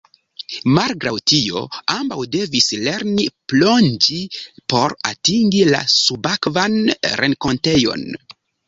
Malgraŭ 0.77 1.11
tio, 1.31 1.61
ambaŭ 1.97 2.17
devis 2.37 2.71
lerni 2.89 3.27
plonĝi 3.53 4.19
por 4.75 4.99
atingi 5.15 5.63
la 5.77 5.87
subakvan 5.99 6.83
renkontejon. 7.25 8.13